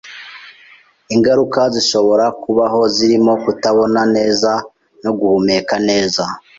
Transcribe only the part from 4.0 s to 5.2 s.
neza no